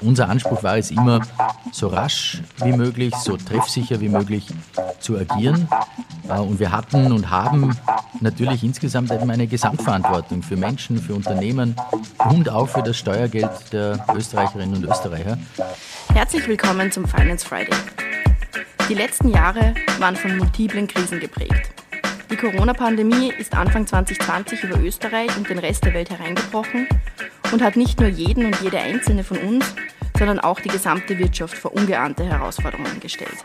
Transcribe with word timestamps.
Unser 0.00 0.28
Anspruch 0.28 0.62
war 0.62 0.76
es 0.76 0.90
immer, 0.90 1.20
so 1.72 1.88
rasch 1.88 2.42
wie 2.64 2.72
möglich, 2.72 3.14
so 3.16 3.36
treffsicher 3.36 4.00
wie 4.00 4.08
möglich 4.08 4.46
zu 5.00 5.18
agieren. 5.18 5.68
Äh, 6.28 6.38
und 6.38 6.58
wir 6.58 6.72
hatten 6.72 7.12
und 7.12 7.30
haben 7.30 7.76
natürlich 8.20 8.64
insgesamt 8.64 9.10
eben 9.10 9.30
eine 9.30 9.46
Gesamtverantwortung 9.46 10.42
für 10.42 10.56
Menschen, 10.56 10.98
für 10.98 11.14
Unternehmen 11.14 11.74
und 12.30 12.48
auch 12.48 12.68
für 12.68 12.82
das 12.82 12.96
Steuergeld 12.96 13.50
der 13.72 14.04
Österreicherinnen 14.14 14.76
und 14.76 14.84
Österreicher. 14.84 15.38
Herzlich 16.12 16.46
willkommen 16.48 16.90
zum 16.90 17.06
Finance 17.06 17.46
Friday. 17.46 17.76
Die 18.88 18.94
letzten 18.94 19.28
Jahre 19.28 19.74
waren 19.98 20.16
von 20.16 20.36
multiplen 20.36 20.86
Krisen 20.86 21.20
geprägt. 21.20 21.70
Die 22.30 22.36
Corona-Pandemie 22.36 23.32
ist 23.38 23.54
Anfang 23.54 23.86
2020 23.86 24.64
über 24.64 24.78
Österreich 24.80 25.34
und 25.36 25.48
den 25.48 25.58
Rest 25.58 25.84
der 25.84 25.94
Welt 25.94 26.10
hereingebrochen 26.10 26.86
und 27.52 27.62
hat 27.62 27.76
nicht 27.76 28.00
nur 28.00 28.08
jeden 28.08 28.46
und 28.46 28.60
jede 28.60 28.78
einzelne 28.78 29.24
von 29.24 29.38
uns, 29.38 29.74
sondern 30.18 30.38
auch 30.40 30.60
die 30.60 30.68
gesamte 30.68 31.18
Wirtschaft 31.18 31.56
vor 31.56 31.74
ungeahnte 31.74 32.24
Herausforderungen 32.24 33.00
gestellt. 33.00 33.44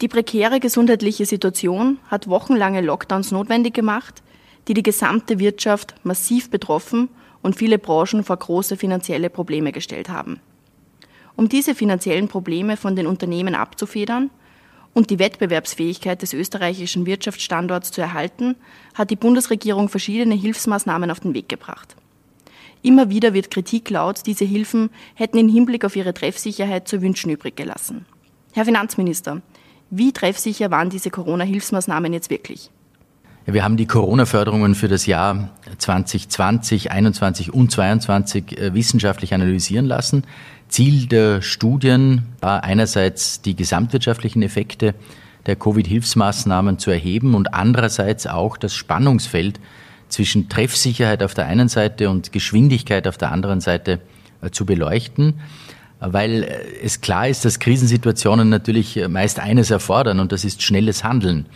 Die 0.00 0.08
prekäre 0.08 0.60
gesundheitliche 0.60 1.26
Situation 1.26 1.98
hat 2.08 2.28
wochenlange 2.28 2.80
Lockdowns 2.80 3.32
notwendig 3.32 3.74
gemacht, 3.74 4.22
die 4.68 4.74
die 4.74 4.82
gesamte 4.82 5.38
Wirtschaft 5.38 5.94
massiv 6.04 6.50
betroffen 6.50 7.08
und 7.42 7.56
viele 7.56 7.78
Branchen 7.78 8.22
vor 8.22 8.36
große 8.36 8.76
finanzielle 8.76 9.30
Probleme 9.30 9.72
gestellt 9.72 10.08
haben. 10.08 10.40
Um 11.36 11.48
diese 11.48 11.74
finanziellen 11.74 12.28
Probleme 12.28 12.76
von 12.76 12.96
den 12.96 13.06
Unternehmen 13.06 13.54
abzufedern 13.54 14.30
und 14.92 15.10
die 15.10 15.18
Wettbewerbsfähigkeit 15.18 16.20
des 16.20 16.32
österreichischen 16.32 17.06
Wirtschaftsstandorts 17.06 17.92
zu 17.92 18.00
erhalten, 18.00 18.56
hat 18.94 19.10
die 19.10 19.16
Bundesregierung 19.16 19.88
verschiedene 19.88 20.34
Hilfsmaßnahmen 20.34 21.10
auf 21.10 21.20
den 21.20 21.34
Weg 21.34 21.48
gebracht. 21.48 21.96
Immer 22.82 23.10
wieder 23.10 23.34
wird 23.34 23.50
Kritik 23.50 23.90
laut, 23.90 24.20
diese 24.26 24.44
Hilfen 24.44 24.90
hätten 25.14 25.38
im 25.38 25.48
Hinblick 25.48 25.84
auf 25.84 25.96
ihre 25.96 26.14
Treffsicherheit 26.14 26.88
zu 26.88 27.02
wünschen 27.02 27.30
übrig 27.30 27.56
gelassen. 27.56 28.06
Herr 28.52 28.64
Finanzminister, 28.64 29.42
wie 29.90 30.12
treffsicher 30.12 30.70
waren 30.70 30.90
diese 30.90 31.10
Corona-Hilfsmaßnahmen 31.10 32.12
jetzt 32.12 32.30
wirklich? 32.30 32.70
Wir 33.46 33.64
haben 33.64 33.78
die 33.78 33.86
Corona-Förderungen 33.86 34.74
für 34.74 34.88
das 34.88 35.06
Jahr 35.06 35.48
2020, 35.78 36.28
2021 36.82 37.54
und 37.54 37.72
2022 37.72 38.58
äh, 38.58 38.74
wissenschaftlich 38.74 39.32
analysieren 39.32 39.86
lassen. 39.86 40.24
Ziel 40.68 41.06
der 41.06 41.40
Studien 41.40 42.26
war 42.40 42.62
einerseits 42.62 43.40
die 43.40 43.56
gesamtwirtschaftlichen 43.56 44.42
Effekte 44.42 44.94
der 45.46 45.56
Covid-Hilfsmaßnahmen 45.56 46.78
zu 46.78 46.90
erheben 46.90 47.34
und 47.34 47.54
andererseits 47.54 48.26
auch 48.26 48.58
das 48.58 48.74
Spannungsfeld 48.74 49.60
zwischen 50.08 50.48
Treffsicherheit 50.48 51.22
auf 51.22 51.34
der 51.34 51.46
einen 51.46 51.68
Seite 51.68 52.10
und 52.10 52.32
Geschwindigkeit 52.32 53.06
auf 53.06 53.18
der 53.18 53.32
anderen 53.32 53.60
Seite 53.60 54.00
äh, 54.40 54.50
zu 54.50 54.64
beleuchten, 54.64 55.40
weil 56.00 56.44
äh, 56.44 56.60
es 56.82 57.00
klar 57.00 57.28
ist, 57.28 57.44
dass 57.44 57.58
Krisensituationen 57.58 58.48
natürlich 58.48 58.96
äh, 58.96 59.08
meist 59.08 59.40
eines 59.40 59.70
erfordern 59.70 60.20
und 60.20 60.32
das 60.32 60.44
ist 60.44 60.62
schnelles 60.62 61.04
Handeln. 61.04 61.46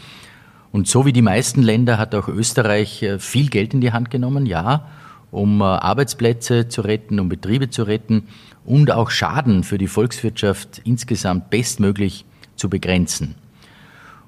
Und 0.72 0.88
so 0.88 1.04
wie 1.04 1.12
die 1.12 1.22
meisten 1.22 1.62
Länder 1.62 1.98
hat 1.98 2.14
auch 2.14 2.28
Österreich 2.28 3.04
viel 3.18 3.50
Geld 3.50 3.74
in 3.74 3.82
die 3.82 3.92
Hand 3.92 4.10
genommen, 4.10 4.46
ja, 4.46 4.88
um 5.30 5.60
Arbeitsplätze 5.60 6.66
zu 6.66 6.80
retten, 6.80 7.20
um 7.20 7.28
Betriebe 7.28 7.68
zu 7.68 7.82
retten 7.82 8.28
und 8.64 8.90
auch 8.90 9.10
Schaden 9.10 9.64
für 9.64 9.76
die 9.76 9.86
Volkswirtschaft 9.86 10.80
insgesamt 10.84 11.50
bestmöglich 11.50 12.24
zu 12.56 12.70
begrenzen. 12.70 13.34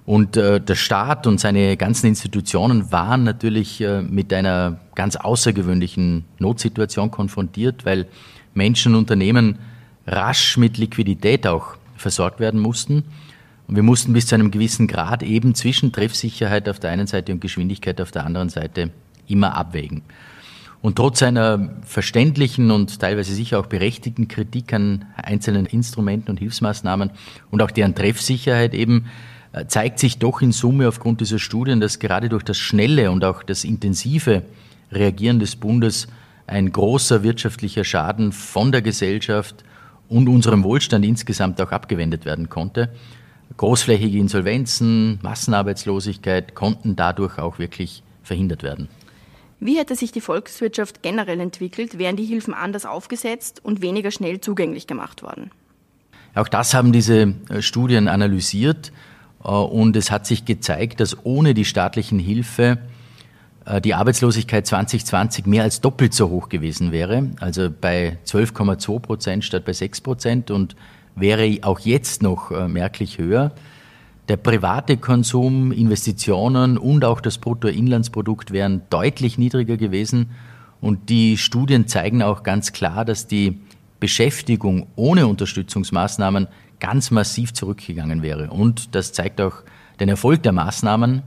Und 0.07 0.37
äh, 0.37 0.61
der 0.61 0.75
Staat 0.75 1.27
und 1.27 1.41
seine 1.41 1.77
ganzen 1.77 2.07
Institutionen 2.09 2.93
waren 2.93 3.25
natürlich 3.25 3.81
äh, 3.81 4.03
mit 4.03 4.33
einer 4.33 4.79
ganz 4.95 5.17
außergewöhnlichen 5.17 6.25
Notsituation 6.39 7.11
konfrontiert, 7.11 7.87
weil 7.87 8.07
Menschen 8.53 8.95
und 8.95 9.01
Unternehmen 9.01 9.59
rasch 10.07 10.59
mit 10.59 10.77
Liquidität 10.77 11.47
auch 11.47 11.77
versorgt 11.97 12.39
werden 12.39 12.61
mussten. 12.61 13.05
Und 13.67 13.77
wir 13.77 13.83
mussten 13.83 14.13
bis 14.13 14.27
zu 14.27 14.35
einem 14.35 14.51
gewissen 14.51 14.89
Grad 14.89 15.23
eben 15.23 15.55
zwischen 15.55 15.91
Treffsicherheit 15.91 16.69
auf 16.69 16.79
der 16.79 16.91
einen 16.91 17.07
Seite 17.07 17.33
und 17.33 17.41
Geschwindigkeit 17.41 17.99
auf 18.01 18.11
der 18.11 18.27
anderen 18.27 18.51
Seite 18.51 18.91
immer 19.27 19.57
abwägen. 19.57 20.03
Und 20.83 20.97
trotz 20.97 21.23
einer 21.23 21.71
verständlichen 21.83 22.71
und 22.71 23.01
teilweise 23.01 23.33
sicher 23.33 23.59
auch 23.59 23.67
berechtigten 23.67 24.29
Kritik 24.29 24.75
an 24.75 25.07
einzelnen 25.17 25.65
Instrumenten 25.65 26.31
und 26.31 26.41
Hilfsmaßnahmen 26.41 27.11
und 27.51 27.63
auch 27.63 27.71
deren 27.71 27.95
Treffsicherheit 27.95 28.75
eben 28.75 29.07
zeigt 29.69 29.99
sich 29.99 30.19
doch 30.19 30.43
in 30.43 30.53
Summe 30.53 30.89
aufgrund 30.89 31.21
dieser 31.21 31.39
Studien, 31.39 31.81
dass 31.81 31.99
gerade 31.99 32.29
durch 32.29 32.43
das 32.43 32.59
schnelle 32.59 33.11
und 33.11 33.25
auch 33.25 33.43
das 33.43 33.65
intensive 33.65 34.43
Reagieren 34.91 35.39
des 35.39 35.57
Bundes 35.57 36.09
ein 36.47 36.73
großer 36.73 37.23
wirtschaftlicher 37.23 37.85
Schaden 37.85 38.33
von 38.33 38.73
der 38.73 38.83
Gesellschaft 38.83 39.65
und 40.09 40.29
unserem 40.29 40.65
Wohlstand 40.65 41.05
insgesamt 41.05 41.61
auch 41.61 41.73
abgewendet 41.73 42.25
werden 42.25 42.49
konnte. 42.49 42.91
Großflächige 43.57 44.19
Insolvenzen, 44.19 45.19
Massenarbeitslosigkeit 45.23 46.55
konnten 46.55 46.97
dadurch 46.97 47.39
auch 47.39 47.59
wirklich 47.59 48.03
verhindert 48.23 48.63
werden. 48.63 48.89
Wie 49.61 49.79
hätte 49.79 49.95
sich 49.95 50.13
die 50.13 50.21
Volkswirtschaft 50.21 51.03
generell 51.03 51.41
entwickelt, 51.41 51.99
wären 51.99 52.17
die 52.17 52.25
Hilfen 52.25 52.53
anders 52.53 52.85
aufgesetzt 52.85 53.61
und 53.65 53.81
weniger 53.81 54.11
schnell 54.11 54.41
zugänglich 54.41 54.87
gemacht 54.87 55.23
worden? 55.23 55.51
Auch 56.35 56.49
das 56.49 56.75
haben 56.75 56.93
diese 56.93 57.35
äh, 57.49 57.63
Studien 57.63 58.09
analysiert 58.09 58.89
äh, 58.89 59.14
und 59.51 59.95
es 59.97 60.11
hat 60.11 60.27
sich 60.27 60.45
gezeigt, 60.45 61.01
dass 61.01 61.25
ohne 61.25 61.55
die 61.55 61.65
staatlichen 61.65 62.19
Hilfe 62.19 62.79
äh, 63.67 63.81
die 63.81 63.95
Arbeitslosigkeit 63.95 64.67
2020 64.67 65.47
mehr 65.47 65.63
als 65.63 65.81
doppelt 65.81 66.15
so 66.15 66.31
hoch 66.31 66.49
gewesen 66.49 66.93
wäre, 66.93 67.31
also 67.41 67.69
bei 67.71 68.19
12,2 68.27 68.99
Prozent 69.01 69.45
statt 69.45 69.65
bei 69.65 69.73
6 69.73 70.01
Prozent 70.01 70.51
und 70.51 70.77
wäre 71.15 71.59
auch 71.63 71.81
jetzt 71.81 72.23
noch 72.23 72.51
äh, 72.51 72.69
merklich 72.69 73.19
höher. 73.19 73.53
Der 74.29 74.39
private 74.39 74.97
Konsum, 74.97 75.71
Investitionen 75.71 76.79
und 76.79 77.05
auch 77.05 77.21
das 77.21 77.37
Bruttoinlandsprodukt 77.37 78.53
wären 78.53 78.81
deutlich 78.89 79.37
niedriger 79.37 79.77
gewesen. 79.77 80.31
Und 80.81 81.11
die 81.11 81.37
Studien 81.37 81.87
zeigen 81.89 82.23
auch 82.23 82.43
ganz 82.43 82.73
klar, 82.73 83.05
dass 83.05 83.27
die 83.27 83.61
Beschäftigung 84.01 84.87
ohne 84.97 85.27
Unterstützungsmaßnahmen 85.27 86.49
ganz 86.81 87.11
massiv 87.11 87.53
zurückgegangen 87.53 88.23
wäre. 88.23 88.51
Und 88.51 88.95
das 88.95 89.13
zeigt 89.13 89.41
auch 89.41 89.63
den 90.01 90.09
Erfolg 90.09 90.43
der 90.43 90.53
Maßnahmen. 90.53 91.23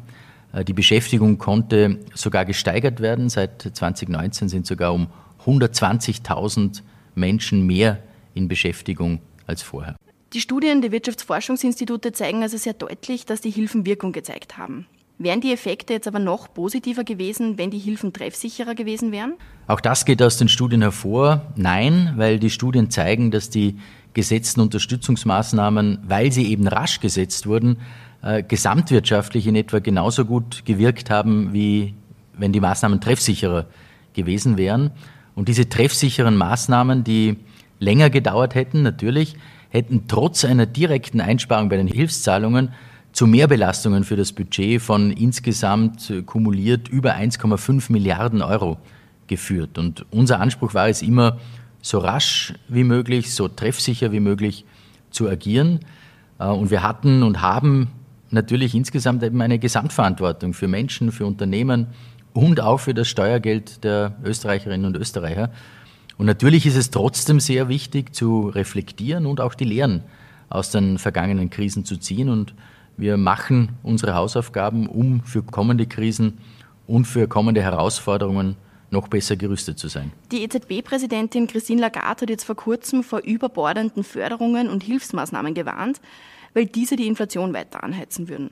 Äh, 0.53 0.65
die 0.65 0.73
Beschäftigung 0.73 1.37
konnte 1.37 1.99
sogar 2.13 2.45
gesteigert 2.45 2.99
werden. 2.99 3.29
Seit 3.29 3.61
2019 3.61 4.49
sind 4.49 4.67
sogar 4.67 4.93
um 4.93 5.07
120.000 5.45 6.81
Menschen 7.15 7.65
mehr 7.65 7.99
in 8.33 8.47
Beschäftigung 8.47 9.19
als 9.45 9.61
vorher. 9.61 9.95
Die 10.33 10.41
Studien 10.41 10.81
der 10.81 10.91
Wirtschaftsforschungsinstitute 10.91 12.11
zeigen 12.11 12.43
also 12.43 12.57
sehr 12.57 12.73
deutlich, 12.73 13.25
dass 13.25 13.41
die 13.41 13.49
Hilfen 13.49 13.85
Wirkung 13.85 14.11
gezeigt 14.11 14.57
haben. 14.57 14.85
Wären 15.19 15.41
die 15.41 15.51
Effekte 15.51 15.93
jetzt 15.93 16.07
aber 16.07 16.19
noch 16.19 16.53
positiver 16.53 17.03
gewesen, 17.03 17.57
wenn 17.57 17.71
die 17.71 17.79
Hilfen 17.79 18.13
treffsicherer 18.13 18.75
gewesen 18.75 19.11
wären? 19.11 19.33
Auch 19.65 19.79
das 19.81 20.05
geht 20.05 20.21
aus 20.21 20.37
den 20.37 20.47
Studien 20.47 20.81
hervor. 20.81 21.41
Nein, 21.55 22.13
weil 22.17 22.37
die 22.37 22.51
Studien 22.51 22.91
zeigen, 22.91 23.31
dass 23.31 23.49
die 23.49 23.79
gesetzten 24.13 24.61
Unterstützungsmaßnahmen, 24.61 25.99
weil 26.07 26.31
sie 26.31 26.47
eben 26.47 26.67
rasch 26.67 26.99
gesetzt 26.99 27.47
wurden, 27.47 27.77
äh, 28.21 28.43
gesamtwirtschaftlich 28.43 29.47
in 29.47 29.55
etwa 29.55 29.79
genauso 29.79 30.25
gut 30.25 30.65
gewirkt 30.65 31.09
haben, 31.09 31.53
wie 31.53 31.93
wenn 32.37 32.51
die 32.51 32.59
Maßnahmen 32.59 33.01
treffsicherer 33.01 33.67
gewesen 34.13 34.57
wären. 34.57 34.91
Und 35.35 35.47
diese 35.47 35.69
treffsicheren 35.69 36.35
Maßnahmen, 36.35 37.03
die 37.03 37.37
länger 37.79 38.09
gedauert 38.09 38.55
hätten, 38.55 38.81
natürlich, 38.81 39.35
hätten 39.69 40.05
trotz 40.07 40.45
einer 40.45 40.65
direkten 40.65 41.21
Einsparung 41.21 41.69
bei 41.69 41.77
den 41.77 41.87
Hilfszahlungen 41.87 42.69
zu 43.11 43.27
Mehrbelastungen 43.27 44.03
für 44.03 44.15
das 44.15 44.31
Budget 44.31 44.81
von 44.81 45.11
insgesamt 45.11 46.11
kumuliert 46.25 46.87
über 46.87 47.15
1,5 47.15 47.91
Milliarden 47.91 48.41
Euro 48.41 48.77
geführt. 49.27 49.77
Und 49.77 50.05
unser 50.11 50.39
Anspruch 50.39 50.73
war 50.73 50.89
es 50.89 51.01
immer, 51.01 51.37
so 51.87 51.99
rasch 51.99 52.53
wie 52.67 52.83
möglich, 52.83 53.33
so 53.33 53.47
treffsicher 53.47 54.11
wie 54.11 54.19
möglich 54.19 54.65
zu 55.09 55.29
agieren. 55.29 55.79
Äh, 56.39 56.47
und 56.47 56.69
wir 56.71 56.83
hatten 56.83 57.23
und 57.23 57.41
haben 57.41 57.89
natürlich 58.29 58.75
insgesamt 58.75 59.23
eben 59.23 59.41
eine 59.41 59.59
Gesamtverantwortung 59.59 60.53
für 60.53 60.67
Menschen, 60.67 61.11
für 61.11 61.25
Unternehmen 61.25 61.87
und 62.33 62.59
auch 62.59 62.79
für 62.79 62.93
das 62.93 63.07
Steuergeld 63.07 63.83
der 63.83 64.17
Österreicherinnen 64.23 64.85
und 64.85 64.97
Österreicher. 64.97 65.49
Und 66.17 66.25
natürlich 66.25 66.65
ist 66.65 66.75
es 66.75 66.89
trotzdem 66.89 67.39
sehr 67.39 67.69
wichtig 67.69 68.13
zu 68.13 68.49
reflektieren 68.49 69.25
und 69.25 69.39
auch 69.39 69.53
die 69.53 69.65
Lehren 69.65 70.03
aus 70.49 70.71
den 70.71 70.97
vergangenen 70.97 71.49
Krisen 71.49 71.85
zu 71.85 71.97
ziehen. 71.97 72.29
Und 72.29 72.53
wir 72.97 73.17
machen 73.17 73.69
unsere 73.83 74.15
Hausaufgaben, 74.15 74.87
um 74.87 75.21
für 75.23 75.43
kommende 75.43 75.85
Krisen 75.85 76.39
und 76.85 77.05
für 77.05 77.27
kommende 77.27 77.61
Herausforderungen 77.61 78.55
noch 78.89 79.07
besser 79.07 79.35
gerüstet 79.35 79.79
zu 79.79 79.87
sein. 79.87 80.11
Die 80.31 80.43
EZB-Präsidentin 80.43 81.47
Christine 81.47 81.81
Lagarde 81.81 82.21
hat 82.21 82.29
jetzt 82.29 82.45
vor 82.45 82.55
kurzem 82.55 83.03
vor 83.03 83.19
überbordenden 83.19 84.03
Förderungen 84.03 84.69
und 84.69 84.83
Hilfsmaßnahmen 84.83 85.53
gewarnt, 85.53 85.99
weil 86.53 86.65
diese 86.65 86.95
die 86.95 87.07
Inflation 87.07 87.53
weiter 87.53 87.83
anheizen 87.83 88.29
würden. 88.29 88.51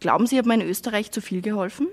Glauben 0.00 0.26
Sie, 0.26 0.38
hat 0.38 0.46
man 0.46 0.60
in 0.60 0.68
Österreich 0.68 1.10
zu 1.10 1.20
viel 1.20 1.42
geholfen? 1.42 1.86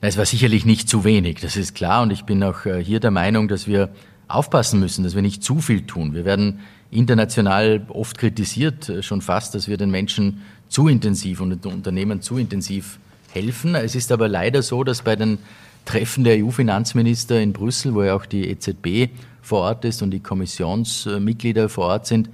Es 0.00 0.16
war 0.16 0.24
sicherlich 0.24 0.64
nicht 0.64 0.88
zu 0.88 1.04
wenig, 1.04 1.40
das 1.40 1.56
ist 1.56 1.74
klar. 1.74 2.02
Und 2.02 2.10
ich 2.10 2.24
bin 2.24 2.42
auch 2.42 2.64
äh, 2.64 2.82
hier 2.82 3.00
der 3.00 3.10
Meinung, 3.10 3.48
dass 3.48 3.66
wir 3.66 3.90
aufpassen 4.28 4.80
müssen, 4.80 5.04
dass 5.04 5.14
wir 5.14 5.22
nicht 5.22 5.42
zu 5.42 5.60
viel 5.60 5.82
tun. 5.82 6.14
Wir 6.14 6.24
werden 6.24 6.60
international 6.90 7.86
oft 7.88 8.16
kritisiert, 8.16 8.88
äh, 8.88 9.02
schon 9.02 9.20
fast, 9.20 9.54
dass 9.54 9.68
wir 9.68 9.76
den 9.76 9.90
Menschen 9.90 10.42
zu 10.68 10.88
intensiv 10.88 11.40
und 11.40 11.64
den 11.64 11.72
Unternehmen 11.72 12.22
zu 12.22 12.38
intensiv 12.38 12.98
helfen. 13.32 13.74
Es 13.74 13.94
ist 13.94 14.10
aber 14.10 14.28
leider 14.28 14.62
so, 14.62 14.84
dass 14.84 15.02
bei 15.02 15.16
den 15.16 15.38
Treffen 15.84 16.24
der 16.24 16.44
EU-Finanzminister 16.44 17.40
in 17.40 17.52
Brüssel, 17.52 17.94
wo 17.94 18.02
ja 18.02 18.14
auch 18.14 18.26
die 18.26 18.48
EZB 18.48 19.12
vor 19.42 19.60
Ort 19.60 19.84
ist 19.84 20.02
und 20.02 20.10
die 20.10 20.20
Kommissionsmitglieder 20.20 21.68
vor 21.68 21.86
Ort 21.86 22.06
sind, 22.06 22.30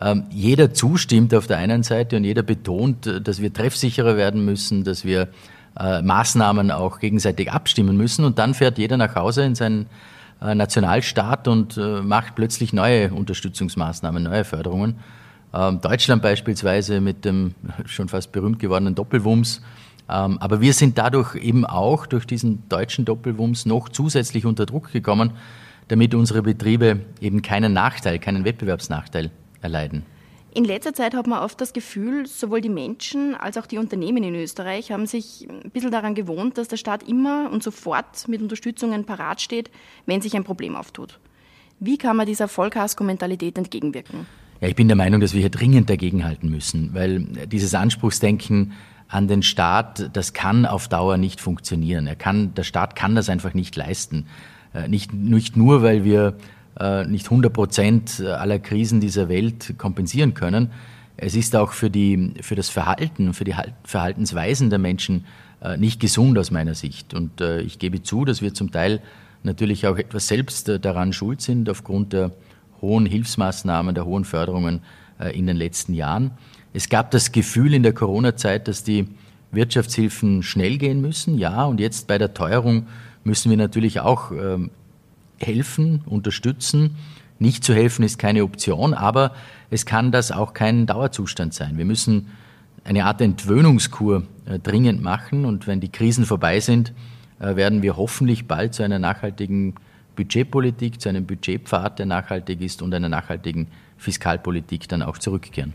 ähm, 0.00 0.24
jeder 0.30 0.72
zustimmt 0.72 1.34
auf 1.34 1.46
der 1.46 1.58
einen 1.58 1.82
Seite 1.82 2.16
und 2.16 2.24
jeder 2.24 2.42
betont, 2.42 3.06
äh, 3.06 3.20
dass 3.20 3.42
wir 3.42 3.52
treffsicherer 3.52 4.16
werden 4.16 4.44
müssen, 4.44 4.84
dass 4.84 5.04
wir 5.04 5.28
äh, 5.78 6.02
Maßnahmen 6.02 6.70
auch 6.70 7.00
gegenseitig 7.00 7.50
abstimmen 7.50 7.96
müssen. 7.96 8.24
Und 8.24 8.38
dann 8.38 8.54
fährt 8.54 8.78
jeder 8.78 8.96
nach 8.96 9.16
Hause 9.16 9.42
in 9.42 9.54
seinen 9.56 9.86
äh, 10.40 10.54
Nationalstaat 10.54 11.48
und 11.48 11.76
macht 12.04 12.36
plötzlich 12.36 12.72
neue 12.72 13.12
Unterstützungsmaßnahmen, 13.12 14.22
neue 14.22 14.44
Förderungen. 14.44 14.98
Ähm, 15.52 15.80
Deutschland 15.80 16.22
beispielsweise 16.22 17.00
mit 17.00 17.24
dem 17.24 17.54
schon 17.86 18.08
fast 18.08 18.30
berühmt 18.30 18.60
gewordenen 18.60 18.94
Doppelwumms. 18.94 19.62
Ähm, 20.10 20.38
aber 20.38 20.60
wir 20.60 20.72
sind 20.72 20.98
dadurch 20.98 21.34
eben 21.34 21.64
auch 21.66 22.06
durch 22.06 22.26
diesen 22.26 22.68
deutschen 22.68 23.04
Doppelwumms 23.04 23.66
noch 23.66 23.88
zusätzlich 23.88 24.46
unter 24.46 24.66
Druck 24.66 24.92
gekommen, 24.92 25.32
damit 25.88 26.14
unsere 26.14 26.42
Betriebe 26.42 27.00
eben 27.20 27.42
keinen 27.42 27.72
Nachteil, 27.72 28.18
keinen 28.18 28.44
Wettbewerbsnachteil 28.44 29.30
erleiden. 29.60 30.04
In 30.54 30.64
letzter 30.64 30.94
Zeit 30.94 31.14
hat 31.14 31.26
man 31.26 31.40
oft 31.40 31.60
das 31.60 31.72
Gefühl, 31.72 32.26
sowohl 32.26 32.60
die 32.60 32.70
Menschen 32.70 33.34
als 33.34 33.58
auch 33.58 33.66
die 33.66 33.78
Unternehmen 33.78 34.24
in 34.24 34.34
Österreich 34.34 34.90
haben 34.90 35.06
sich 35.06 35.46
ein 35.48 35.70
bisschen 35.70 35.90
daran 35.90 36.14
gewohnt, 36.14 36.56
dass 36.56 36.68
der 36.68 36.78
Staat 36.78 37.02
immer 37.06 37.50
und 37.52 37.62
sofort 37.62 38.26
mit 38.28 38.40
Unterstützungen 38.40 39.04
parat 39.04 39.40
steht, 39.40 39.70
wenn 40.06 40.22
sich 40.22 40.34
ein 40.34 40.44
Problem 40.44 40.74
auftut. 40.74 41.20
Wie 41.80 41.98
kann 41.98 42.16
man 42.16 42.26
dieser 42.26 42.48
Vollkasko-Mentalität 42.48 43.58
entgegenwirken? 43.58 44.26
Ja, 44.60 44.68
ich 44.68 44.74
bin 44.74 44.88
der 44.88 44.96
Meinung, 44.96 45.20
dass 45.20 45.34
wir 45.34 45.40
hier 45.40 45.50
dringend 45.50 45.88
dagegenhalten 45.88 46.50
müssen, 46.50 46.92
weil 46.92 47.20
dieses 47.46 47.74
Anspruchsdenken 47.74 48.72
an 49.08 49.26
den 49.26 49.42
Staat, 49.42 50.10
das 50.12 50.34
kann 50.34 50.66
auf 50.66 50.88
Dauer 50.88 51.16
nicht 51.16 51.40
funktionieren. 51.40 52.06
Er 52.06 52.16
kann, 52.16 52.54
der 52.54 52.62
Staat 52.62 52.94
kann 52.94 53.14
das 53.14 53.30
einfach 53.30 53.54
nicht 53.54 53.74
leisten. 53.74 54.26
Äh, 54.74 54.88
nicht, 54.88 55.14
nicht 55.14 55.56
nur, 55.56 55.82
weil 55.82 56.04
wir 56.04 56.36
äh, 56.78 57.04
nicht 57.04 57.26
100 57.26 57.52
Prozent 57.52 58.20
aller 58.20 58.58
Krisen 58.58 59.00
dieser 59.00 59.28
Welt 59.28 59.74
kompensieren 59.78 60.34
können. 60.34 60.70
Es 61.16 61.34
ist 61.34 61.56
auch 61.56 61.72
für, 61.72 61.90
die, 61.90 62.34
für 62.42 62.54
das 62.54 62.68
Verhalten, 62.68 63.32
für 63.32 63.44
die 63.44 63.54
Verhaltensweisen 63.82 64.68
der 64.68 64.78
Menschen 64.78 65.24
äh, 65.62 65.78
nicht 65.78 66.00
gesund 66.00 66.38
aus 66.38 66.50
meiner 66.50 66.74
Sicht. 66.74 67.14
Und 67.14 67.40
ich 67.40 67.78
gebe 67.78 68.02
zu, 68.02 68.24
dass 68.24 68.42
wir 68.42 68.54
zum 68.54 68.70
Teil 68.70 69.00
natürlich 69.42 69.86
auch 69.86 69.96
etwas 69.96 70.28
selbst 70.28 70.70
daran 70.82 71.12
schuld 71.12 71.40
sind 71.40 71.70
aufgrund 71.70 72.12
der 72.12 72.32
hohen 72.82 73.06
Hilfsmaßnahmen, 73.06 73.94
der 73.94 74.04
hohen 74.04 74.24
Förderungen 74.24 74.82
in 75.32 75.46
den 75.46 75.56
letzten 75.56 75.94
Jahren. 75.94 76.32
Es 76.78 76.88
gab 76.88 77.10
das 77.10 77.32
Gefühl 77.32 77.74
in 77.74 77.82
der 77.82 77.92
Corona-Zeit, 77.92 78.68
dass 78.68 78.84
die 78.84 79.08
Wirtschaftshilfen 79.50 80.44
schnell 80.44 80.78
gehen 80.78 81.00
müssen. 81.00 81.36
Ja, 81.36 81.64
und 81.64 81.80
jetzt 81.80 82.06
bei 82.06 82.18
der 82.18 82.34
Teuerung 82.34 82.86
müssen 83.24 83.50
wir 83.50 83.56
natürlich 83.56 83.98
auch 83.98 84.30
ähm, 84.30 84.70
helfen, 85.38 86.02
unterstützen. 86.06 86.94
Nicht 87.40 87.64
zu 87.64 87.74
helfen 87.74 88.04
ist 88.04 88.20
keine 88.20 88.44
Option, 88.44 88.94
aber 88.94 89.34
es 89.70 89.86
kann 89.86 90.12
das 90.12 90.30
auch 90.30 90.54
kein 90.54 90.86
Dauerzustand 90.86 91.52
sein. 91.52 91.78
Wir 91.78 91.84
müssen 91.84 92.28
eine 92.84 93.06
Art 93.06 93.20
Entwöhnungskur 93.22 94.22
äh, 94.46 94.60
dringend 94.60 95.02
machen 95.02 95.46
und 95.46 95.66
wenn 95.66 95.80
die 95.80 95.90
Krisen 95.90 96.26
vorbei 96.26 96.60
sind, 96.60 96.92
äh, 97.40 97.56
werden 97.56 97.82
wir 97.82 97.96
hoffentlich 97.96 98.46
bald 98.46 98.74
zu 98.74 98.84
einer 98.84 99.00
nachhaltigen 99.00 99.74
Budgetpolitik, 100.14 101.00
zu 101.00 101.08
einem 101.08 101.26
Budgetpfad, 101.26 101.98
der 101.98 102.06
nachhaltig 102.06 102.60
ist 102.60 102.82
und 102.82 102.94
einer 102.94 103.08
nachhaltigen 103.08 103.66
Fiskalpolitik 103.96 104.88
dann 104.88 105.02
auch 105.02 105.18
zurückkehren. 105.18 105.74